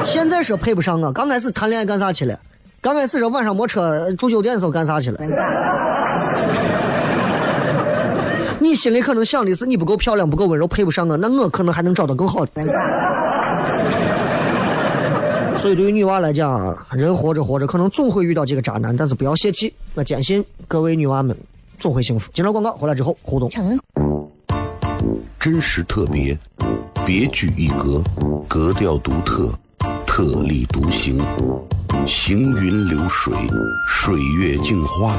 [0.04, 2.38] 现在说配不上我，刚开始谈恋爱干啥去了？
[2.80, 5.18] 刚开始说晚上没车住酒店的时候干啥去了？
[8.68, 12.52] 你心里可能想的是你不够漂亮，不够温柔，配不上我，那我可能还能找到更好的。
[15.56, 19.72] 所以对于女娃来讲，人活着活着，可能总会遇到几个渣男，但是不要泄气。
[19.94, 21.34] 我坚信各位女娃们
[21.80, 22.30] 总会幸福。
[22.34, 23.48] 接着广告回来之后互动。
[25.40, 26.38] 真实特别，
[27.06, 28.02] 别具一格，
[28.46, 29.50] 格调独特，
[30.06, 31.18] 特立独行，
[32.06, 33.32] 行云流水，
[33.88, 35.18] 水月镜花，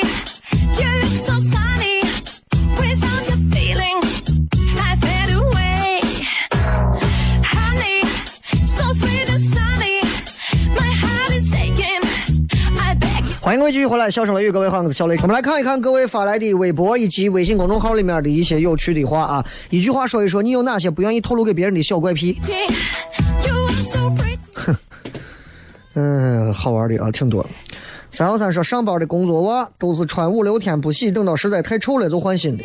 [13.51, 15.17] 欢迎各位继续回来，笑声雷雨，各位好，我是小雷。
[15.23, 22.39] 我们来看一看各位发来的微博以及微信公众号里面的一些有趣的话啊，一句话说一说，你有哪些不愿意透露给别人的小怪癖.
[25.95, 27.45] 嗯，好玩的啊，挺多。
[28.09, 32.63] 三幺三说，上班的工作袜都是穿五六天不洗，等到实在太臭了就换新的。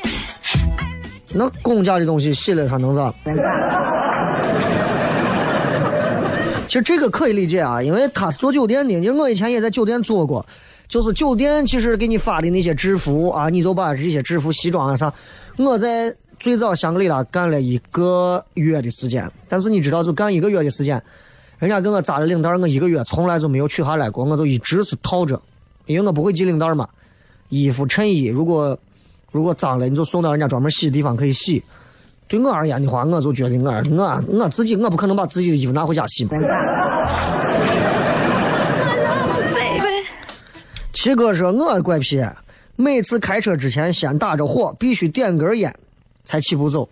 [1.34, 3.12] 那公家的东西洗了它能咋？
[6.68, 10.46] 其实这个可以理解啊，因为他是做酒店的，因为我以前也在酒店做过，
[10.88, 15.12] 就是酒店其实给你发的那些制服啊，你就把这些制服、西装啊啥，
[15.56, 21.02] 我在最早香格里拉干了一个月的时间，但是你知道，就干一个月的时间，
[21.58, 25.40] 人家给我扎的领带，我一个月从来就没有取下来过，我就一直是套着，
[25.86, 26.88] 因为我不会系领带嘛。
[27.48, 28.76] 衣服、衬衣如果
[29.32, 31.62] 如果脏了，你就送到人家专门洗的地方可以洗。
[32.28, 36.30] 对我而言的话，我就觉得我我我自己我不可能把自己的衣服拿回家洗嘛。
[41.06, 42.20] 七哥说，我怪癖，
[42.74, 45.72] 每次开车之前先打着火，必须点根烟，
[46.24, 46.88] 才起步走。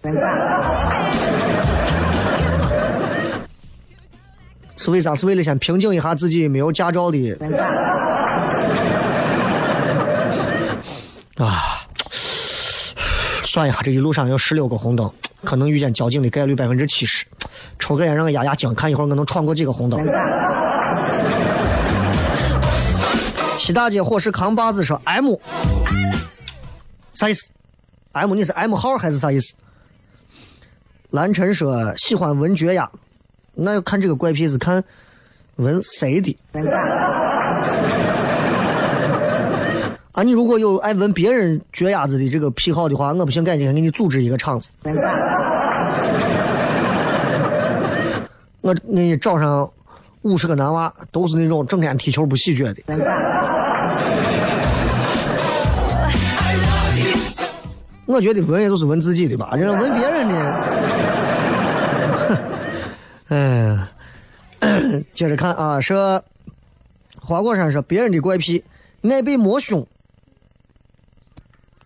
[4.76, 5.16] 是为啥？
[5.16, 7.36] 是为了先平静一下自己没有驾照的
[11.34, 11.80] 啊。
[13.42, 15.10] 算一下，这一路上有十六个红灯，
[15.42, 17.26] 可能遇见交警的概率百分之七十。
[17.80, 19.98] 抽根烟让我压压惊，看一会儿我能闯过几个红灯。
[23.64, 25.36] 西大街火石扛把子说 M，
[27.14, 27.50] 啥意思
[28.12, 29.54] ？M 你是 M 号还是啥意思？
[31.08, 32.90] 蓝晨说喜欢闻脚丫，
[33.54, 34.84] 那要看这个怪癖是看
[35.56, 36.36] 闻谁的。
[40.12, 44.68] 啊，你如果有爱闻别人脚丫子的这个癖好的话，我不行，赶紧给你组织一个场子。
[48.60, 49.70] 我给你找上
[50.24, 52.82] 五十个男娃，都是那种整天踢球不洗脚的。
[58.06, 60.64] 我觉得闻也就是闻自己的吧，这闻别人的，
[64.60, 66.22] 哎，接着看啊，说
[67.20, 68.64] 花果山说别人的怪癖，
[69.02, 69.86] 爱被摸胸，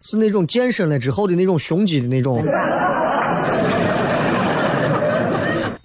[0.03, 2.45] 是那种健身了之后的那种胸肌的那种。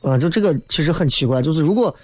[0.02, 1.96] 啊，就这个其实很奇怪，就是如果，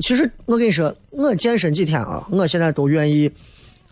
[0.00, 3.30] 其实我跟你说，我健身几天啊，我现在都愿意，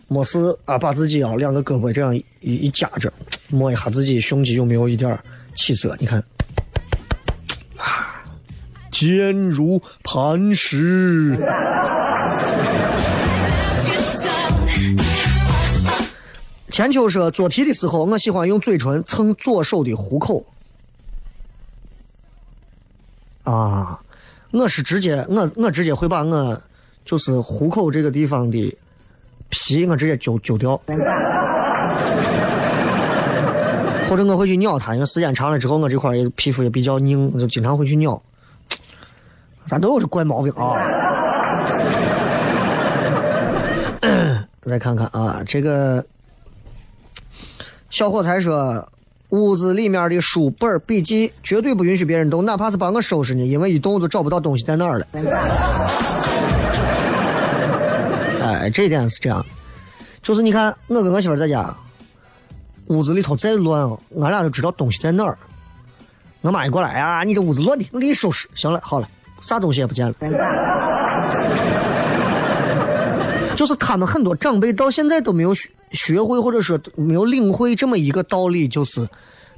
[0.08, 3.12] 没事啊，把自己啊两个胳膊这样一一夹着，
[3.48, 5.20] 摸一下自己胸肌有没有一点儿
[5.54, 6.22] 起色，你看，
[7.76, 8.22] 啊，
[8.92, 11.36] 坚如磐石。
[16.70, 20.44] 千秋说，做题的时候，我喜欢用嘴唇蹭左手的虎口。
[23.44, 23.98] 啊，
[24.52, 26.62] 我是直接我我直接会把我
[27.04, 28.78] 就是虎口这个地方的
[29.48, 30.76] 皮我直接揪揪掉，
[34.08, 38.22] 或者我会去咬它，因为时间长了之后我这块也皮肤也比较硬，就经常会去咬。
[39.66, 40.76] 咱都有这怪毛病啊！
[44.62, 46.04] 再看看啊，这个
[47.90, 48.88] 小伙才说。
[49.30, 55.06] 屋子里面的书本、笔记绝对不允许别人动，哪怕是帮我收拾呢，因为一动就找不到东西在哪儿了。
[58.42, 59.44] 哎，这一点是这样，
[60.22, 61.74] 就是你看，我跟我媳妇在家，
[62.86, 65.36] 屋子里头再乱哦，俺俩都知道东西在哪儿。
[66.42, 68.48] 我妈一过来啊，你这屋子乱的，我给你收拾。
[68.54, 69.08] 行了，好了，
[69.40, 70.14] 啥东西也不见了。
[73.56, 79.08] 就是他们很多长辈到现在都没有学学会，或者说没有领会这么一个道理，就是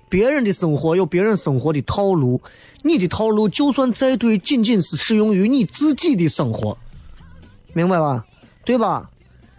[0.08, 2.40] 别人的生活有别人生活的套路，
[2.82, 6.78] 你的套路就算再对，仅仅是适用于你自己的生活。
[7.74, 8.24] 明白吧？
[8.64, 9.10] 对吧？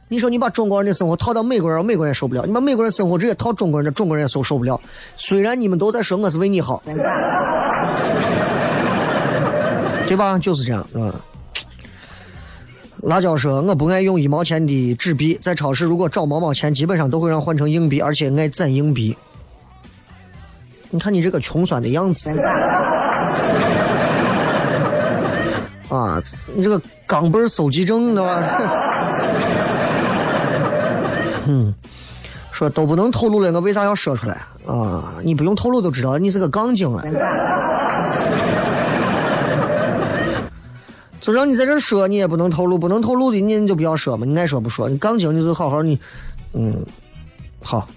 [0.08, 4.80] 你说你把中国人的生活套到美国人，美国人也受不了；你把美国人生活直接套中国人，这中国人也受受不了。
[5.16, 6.82] 虽然你们都在说我是为你好，
[10.06, 10.40] 对吧？
[10.40, 11.14] 就是这样，啊。
[13.04, 19.16] 辣椒说：“我不爱用一毛钱的纸币，在超市如果找毛毛钱，基本上都会让换成硬币，而且爱攒硬币。
[20.90, 22.30] 你看你这个穷酸的样子，
[25.90, 26.22] 啊，
[26.54, 28.44] 你这个钢镚儿搜集症，对吧？
[31.48, 31.74] 嗯，
[32.52, 35.14] 说都不能透露了，我为啥要说出来啊？
[35.24, 37.04] 你不用透露都知道，你是个杠精了。”
[41.22, 46.00] 就让你在这说，你也不能透露，不能透露的你就不要说嘛，你爱说不说，你杠精你就好好你，
[46.54, 46.86] 嗯，
[47.62, 47.88] 好。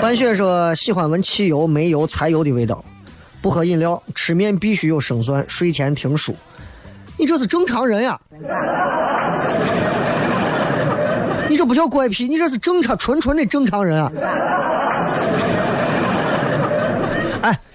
[0.00, 2.84] 半雪说喜欢闻汽油、煤油、柴油的味道，
[3.42, 6.34] 不喝饮料，吃面必须有生蒜，睡前听书。
[7.18, 8.18] 你这是正常人呀，
[11.48, 14.12] 你这不叫怪癖，你这是正常纯纯的正常人啊。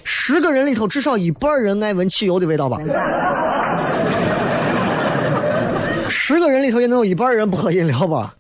[0.04, 2.78] 哎，十个人里头至少一半人爱闻汽油的味道吧？
[6.10, 8.36] 十个人里头也能有一半人不喝饮料吧？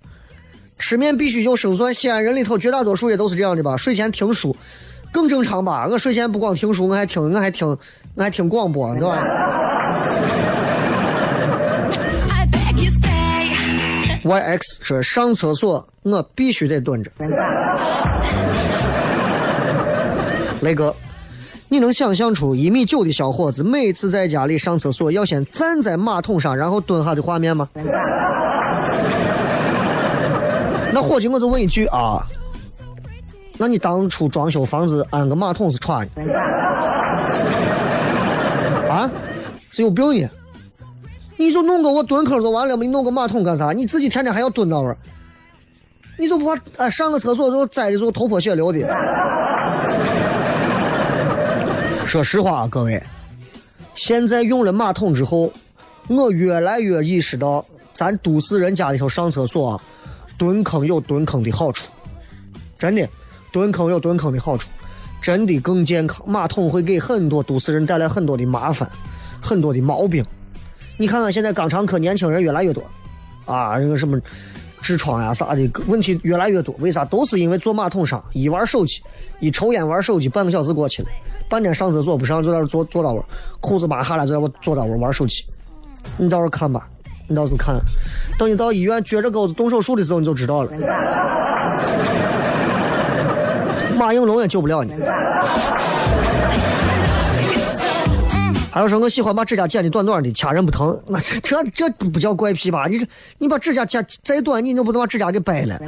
[0.78, 3.78] 吃面必须有生蒜，西安人里头绝大多数也都是这样的吧？
[3.78, 4.56] 睡前听书
[5.12, 5.88] 更正常吧？
[5.90, 7.68] 我睡前不光听书，我还听，我还听，
[8.16, 9.18] 我还听广播，对吧
[12.90, 14.22] stay.
[14.24, 17.10] YX 说上厕所我必须得蹲着。
[20.62, 20.96] 雷哥，
[21.74, 27.68] 你能想象出一米九的小伙子每次在家里上厕所要先站在马桶上，然后蹲下的画面吗？
[30.94, 32.24] 那伙计，我就问一句啊，
[33.58, 36.22] 那你当初装修房子安个马桶是歘呢？
[38.88, 39.10] 啊，
[39.72, 40.30] 是有病呢？
[41.38, 42.84] 你就弄个我蹲坑就完了吗？
[42.84, 43.72] 你弄个马桶干啥？
[43.72, 44.98] 你自己天天还要蹲那玩儿，
[46.20, 48.78] 你就不怕哎上个厕所之后栽的时候头破血流的？
[52.06, 53.02] 说实话啊，各位，
[53.96, 55.52] 现在用了马桶之后，
[56.08, 59.82] 我越来越意识到，咱都市人家里头上厕所，
[60.38, 61.88] 蹲坑有蹲坑的好处，
[62.78, 63.08] 真的，
[63.52, 64.68] 蹲坑有蹲坑的好处，
[65.22, 66.22] 真的更健康。
[66.28, 68.88] 马桶会给很多都市人带来很多的麻烦，
[69.42, 70.24] 很多的毛病。
[70.98, 72.84] 你看看现在肛肠科年轻人越来越多，
[73.46, 74.20] 啊，这个什么
[74.84, 77.04] 痔疮呀啥的问题越来越多，为啥？
[77.06, 79.02] 都是因为坐马桶上一玩手机，
[79.40, 81.10] 一抽烟玩手机，半个小时过去了，
[81.50, 83.26] 半天上厕所不上，就在那坐坐到会儿，
[83.60, 85.44] 裤子扒下来，在这坐到会儿玩手机。
[86.18, 86.88] 你到时候看吧，
[87.28, 87.76] 你到时候看，
[88.38, 90.72] 等你到医院撅着钩子动手术的时候，你就知道了。
[93.96, 94.94] 马应龙也救不了你。
[98.72, 102.88] 还有说我喜欢把指甲剪的短短的，掐人不疼，那这这这不叫怪癖吧？
[102.88, 105.80] 你这你把指甲剪再短，你能不能把指甲给掰了？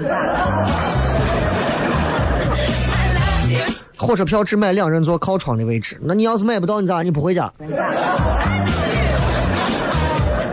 [4.05, 7.01] 火车票只买两人座靠窗的位置，那你要是买不到，你咋？
[7.01, 7.51] 你不回家？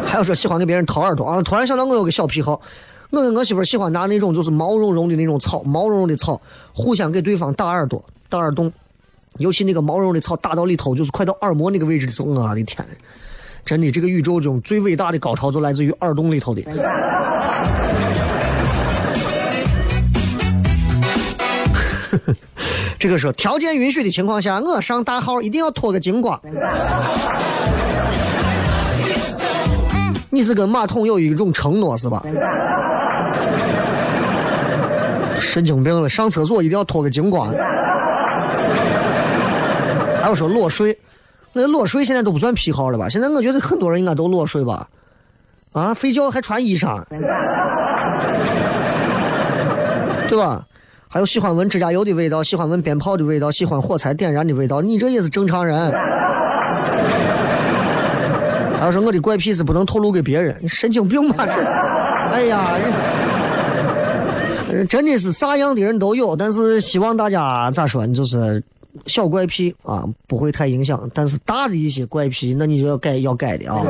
[0.04, 1.42] 还有说喜欢给别人掏耳朵啊！
[1.42, 2.60] 突然想到我有个小癖好，
[3.10, 6.40] 我跟我媳妇喜欢拿那种就是毛茸茸的那种草，毛茸茸的草，
[6.72, 8.72] 互相给对方打耳朵、打耳洞。
[9.38, 12.86] 尤其那个毛茸茸的草打到里头，就是快到耳膜那个位置的时候，我的天！
[13.64, 16.62] 真的，这个宇宙中最伟大的高潮就来自于耳洞里头的。
[23.02, 26.40] 这个说条件允许的情况下，我上大号一定要脱个精光。
[30.30, 32.22] 你是跟马桶有一种承诺是吧？
[35.40, 37.52] 神经病了，上厕所一定要脱个精光。
[40.20, 40.96] 还有说裸睡，
[41.52, 43.08] 那裸睡现在都不算癖好了吧？
[43.08, 44.88] 现在我觉得很多人应该都裸睡吧？
[45.72, 47.02] 啊，睡觉还穿衣裳，
[50.28, 50.64] 对吧？
[51.12, 55.92] 还有喜欢闻指甲油的味道，喜欢闻鞭炮的味道，喜欢火柴点燃的味道，你这也是正常人。
[58.80, 61.46] 还有说我的怪癖是不能透露给别人，你神经病吧？
[61.46, 61.62] 这，
[62.32, 62.66] 哎呀，
[64.70, 68.14] 呃真的是啥样的人都有，但是希望大家咋说呢？
[68.14, 68.62] 就是
[69.04, 73.84] 小怪癖啊，不会太影响，但是大的一些怪癖，那你就要改要改的啊。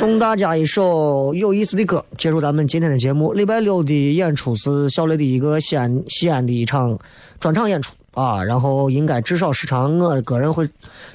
[0.00, 3.34] 送大家一首有意思的歌，结束咱们今天的节目。
[3.34, 6.98] 礼拜六的演出是小雷的一个西安西安的一场
[7.38, 10.66] 专场演出啊，然后应该至少时长，我个人会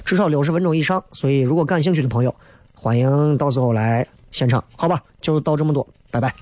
[0.04, 2.32] 至少六十分钟以上，所以如果感兴趣的朋友，
[2.74, 5.02] 欢迎到时候来现场，好吧？
[5.20, 6.32] 就到这么多，拜拜。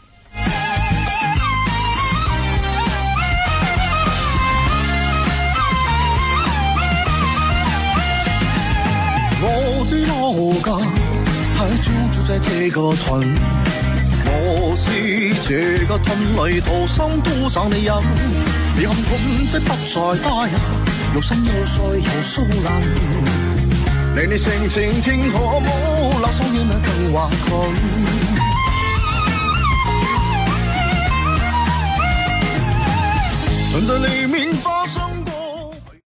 [12.35, 13.33] 在这个屯，
[14.27, 14.91] 我是
[15.47, 17.95] 这个屯里土生土长的人。
[18.77, 20.53] 你看屯即不再打人，
[21.15, 22.83] 又新又帅又酥烂。
[24.17, 25.63] 你你性情听可冇，
[26.19, 27.47] 留守烟啊更华群。
[33.71, 35.24] 屯在里面发生